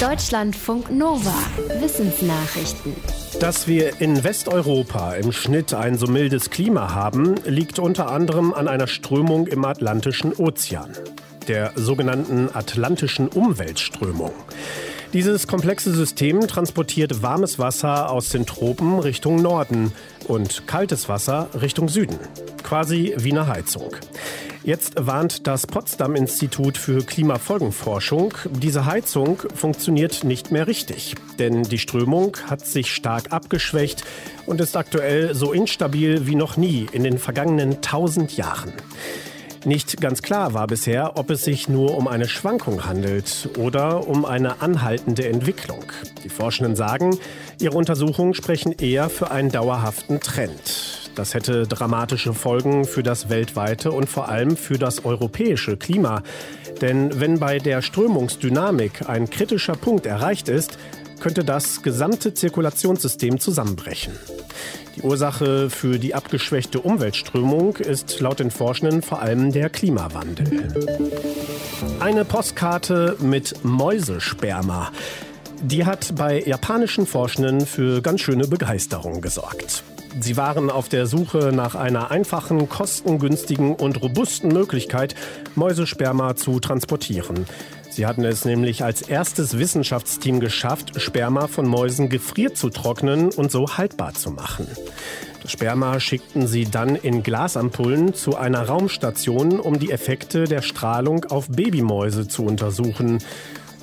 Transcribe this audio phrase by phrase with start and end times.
[0.00, 1.32] Deutschlandfunk Nova.
[1.80, 2.94] Wissensnachrichten.
[3.40, 8.68] Dass wir in Westeuropa im Schnitt ein so mildes Klima haben, liegt unter anderem an
[8.68, 10.90] einer Strömung im Atlantischen Ozean,
[11.48, 14.32] der sogenannten Atlantischen Umweltströmung.
[15.14, 19.92] Dieses komplexe System transportiert warmes Wasser aus den Tropen Richtung Norden
[20.28, 22.18] und kaltes Wasser Richtung Süden,
[22.66, 23.94] quasi wie eine Heizung.
[24.64, 31.78] Jetzt warnt das Potsdam Institut für Klimafolgenforschung, diese Heizung funktioniert nicht mehr richtig, denn die
[31.78, 34.02] Strömung hat sich stark abgeschwächt
[34.44, 38.72] und ist aktuell so instabil wie noch nie in den vergangenen tausend Jahren.
[39.64, 44.24] Nicht ganz klar war bisher, ob es sich nur um eine Schwankung handelt oder um
[44.24, 45.84] eine anhaltende Entwicklung.
[46.24, 47.18] Die Forschenden sagen,
[47.60, 50.95] ihre Untersuchungen sprechen eher für einen dauerhaften Trend.
[51.16, 56.22] Das hätte dramatische Folgen für das weltweite und vor allem für das europäische Klima.
[56.82, 60.78] Denn wenn bei der Strömungsdynamik ein kritischer Punkt erreicht ist,
[61.18, 64.12] könnte das gesamte Zirkulationssystem zusammenbrechen.
[64.96, 70.74] Die Ursache für die abgeschwächte Umweltströmung ist laut den Forschenden vor allem der Klimawandel.
[71.98, 74.90] Eine Postkarte mit Mäusesperma.
[75.62, 79.82] Die hat bei japanischen Forschenden für ganz schöne Begeisterung gesorgt.
[80.20, 85.14] Sie waren auf der Suche nach einer einfachen, kostengünstigen und robusten Möglichkeit,
[85.54, 87.46] Mäusesperma zu transportieren.
[87.90, 93.50] Sie hatten es nämlich als erstes Wissenschaftsteam geschafft, Sperma von Mäusen gefriert zu trocknen und
[93.50, 94.66] so haltbar zu machen.
[95.42, 101.24] Das Sperma schickten sie dann in Glasampullen zu einer Raumstation, um die Effekte der Strahlung
[101.26, 103.18] auf Babymäuse zu untersuchen.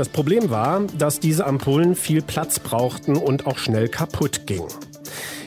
[0.00, 4.70] Das Problem war, dass diese Ampullen viel Platz brauchten und auch schnell kaputt gingen.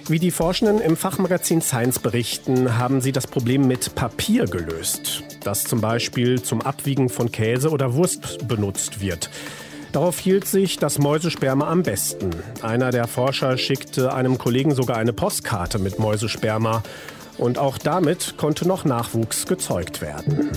[0.08, 5.64] Wie die Forschenden im Fachmagazin Science berichten, haben sie das Problem mit Papier gelöst, das
[5.64, 9.32] zum Beispiel zum Abwiegen von Käse oder Wurst benutzt wird.
[9.92, 12.30] Darauf hielt sich das Mäusesperma am besten.
[12.62, 16.84] Einer der Forscher schickte einem Kollegen sogar eine Postkarte mit Mäusesperma.
[17.38, 20.50] Und auch damit konnte noch Nachwuchs gezeugt werden.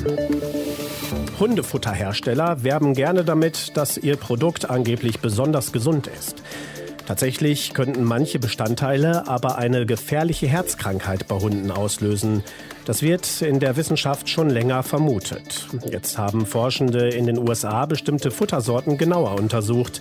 [1.39, 6.43] Hundefutterhersteller werben gerne damit, dass ihr Produkt angeblich besonders gesund ist.
[7.07, 12.43] Tatsächlich könnten manche Bestandteile aber eine gefährliche Herzkrankheit bei Hunden auslösen.
[12.87, 15.67] Das wird in der Wissenschaft schon länger vermutet.
[15.91, 20.01] Jetzt haben Forschende in den USA bestimmte Futtersorten genauer untersucht.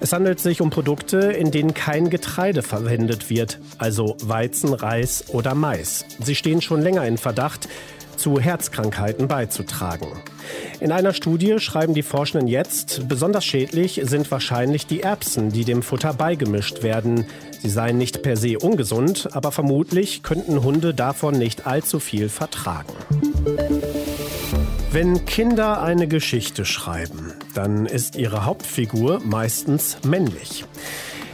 [0.00, 5.54] Es handelt sich um Produkte, in denen kein Getreide verwendet wird, also Weizen, Reis oder
[5.54, 6.06] Mais.
[6.24, 7.68] Sie stehen schon länger in Verdacht,
[8.16, 10.08] zu Herzkrankheiten beizutragen.
[10.80, 15.82] In einer Studie schreiben die Forschenden jetzt, besonders schädlich sind wahrscheinlich die Erbsen, die dem
[15.82, 17.26] Futter beigemischt werden.
[17.60, 22.92] Sie seien nicht per se ungesund, aber vermutlich könnten Hunde davon nicht allzu viel vertragen.
[24.90, 30.66] Wenn Kinder eine Geschichte schreiben, dann ist ihre Hauptfigur meistens männlich.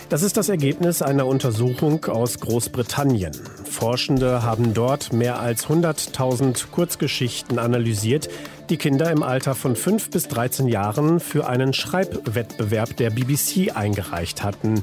[0.08, 3.32] Das ist das Ergebnis einer Untersuchung aus Großbritannien.
[3.70, 8.30] Forschende haben dort mehr als 100.000 Kurzgeschichten analysiert,
[8.70, 14.42] die Kinder im Alter von 5 bis 13 Jahren für einen Schreibwettbewerb der BBC eingereicht
[14.42, 14.82] hatten.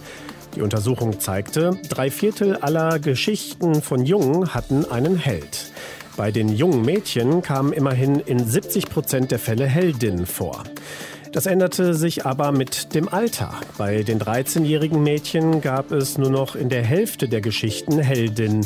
[0.55, 5.71] Die Untersuchung zeigte, drei Viertel aller Geschichten von Jungen hatten einen Held.
[6.17, 10.63] Bei den jungen Mädchen kamen immerhin in 70 Prozent der Fälle Heldinnen vor.
[11.35, 13.55] Das änderte sich aber mit dem Alter.
[13.77, 18.65] Bei den 13-jährigen Mädchen gab es nur noch in der Hälfte der Geschichten Heldinnen.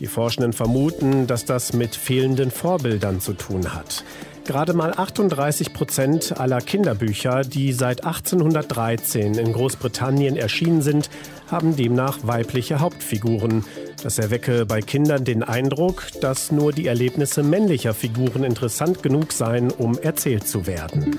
[0.00, 4.02] Die Forschenden vermuten, dass das mit fehlenden Vorbildern zu tun hat.
[4.44, 11.10] Gerade mal 38 Prozent aller Kinderbücher, die seit 1813 in Großbritannien erschienen sind,
[11.48, 13.64] haben demnach weibliche Hauptfiguren.
[14.02, 19.70] Das erwecke bei Kindern den Eindruck, dass nur die Erlebnisse männlicher Figuren interessant genug seien,
[19.70, 21.16] um erzählt zu werden.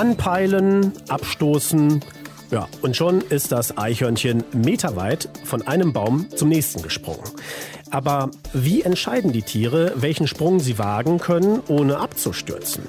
[0.00, 2.00] Anpeilen, abstoßen,
[2.50, 7.30] ja, und schon ist das Eichhörnchen meterweit von einem Baum zum nächsten gesprungen.
[7.90, 12.84] Aber wie entscheiden die Tiere, welchen Sprung sie wagen können, ohne abzustürzen?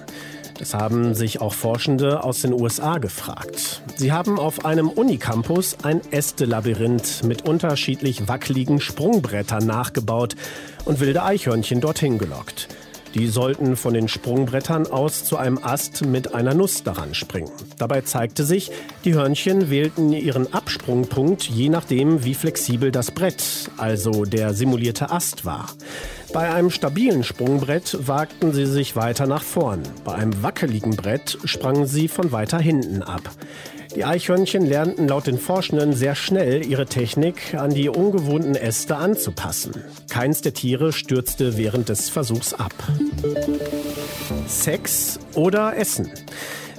[0.58, 3.82] Das haben sich auch Forschende aus den USA gefragt.
[3.98, 10.38] Sie haben auf einem Unicampus ein Äste-Labyrinth mit unterschiedlich wackeligen Sprungbrettern nachgebaut
[10.86, 12.70] und wilde Eichhörnchen dorthin gelockt.
[13.14, 17.52] Die sollten von den Sprungbrettern aus zu einem Ast mit einer Nuss daran springen.
[17.78, 18.72] Dabei zeigte sich,
[19.04, 23.44] die Hörnchen wählten ihren Absprungpunkt je nachdem, wie flexibel das Brett,
[23.78, 25.70] also der simulierte Ast war.
[26.34, 29.84] Bei einem stabilen Sprungbrett wagten sie sich weiter nach vorn.
[30.06, 33.30] Bei einem wackeligen Brett sprangen sie von weiter hinten ab.
[33.96, 39.74] Die Eichhörnchen lernten laut den Forschenden sehr schnell ihre Technik an die ungewohnten Äste anzupassen.
[40.10, 42.74] Keins der Tiere stürzte während des Versuchs ab.
[44.48, 46.10] Sex oder Essen?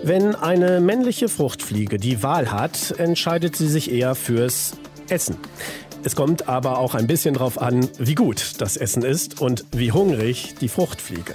[0.03, 4.73] Wenn eine männliche Fruchtfliege die Wahl hat, entscheidet sie sich eher fürs
[5.09, 5.37] Essen.
[6.05, 9.93] Es kommt aber auch ein bisschen darauf an, wie gut das Essen ist und wie
[9.93, 11.35] hungrig die Fruchtfliege.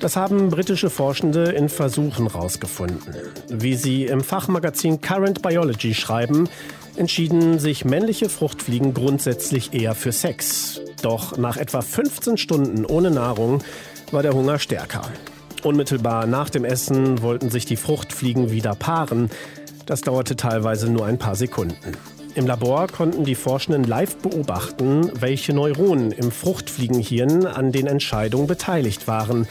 [0.00, 3.14] Das haben britische Forschende in Versuchen herausgefunden.
[3.48, 6.48] Wie sie im Fachmagazin Current Biology schreiben,
[6.96, 10.80] entschieden sich männliche Fruchtfliegen grundsätzlich eher für Sex.
[11.02, 13.62] Doch nach etwa 15 Stunden ohne Nahrung
[14.10, 15.02] war der Hunger stärker.
[15.62, 19.30] Unmittelbar nach dem Essen wollten sich die Fruchtfliegen wieder paaren.
[19.86, 21.96] Das dauerte teilweise nur ein paar Sekunden.
[22.36, 29.06] Im Labor konnten die Forschenden live beobachten, welche Neuronen im Fruchtfliegenhirn an den Entscheidungen beteiligt
[29.06, 29.46] waren.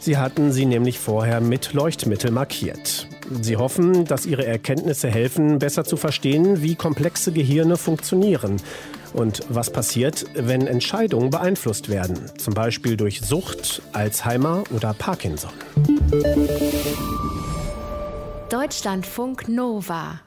[0.00, 3.06] Sie hatten sie nämlich vorher mit Leuchtmittel markiert.
[3.40, 8.56] Sie hoffen, dass ihre Erkenntnisse helfen, besser zu verstehen, wie komplexe Gehirne funktionieren
[9.14, 15.52] und was passiert, wenn Entscheidungen beeinflusst werden, zum Beispiel durch Sucht, Alzheimer oder Parkinson.
[18.50, 20.20] Deutschlandfunk Nova